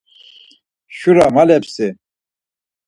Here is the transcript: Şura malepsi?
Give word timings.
Şura 0.97 1.27
malepsi? 1.35 1.87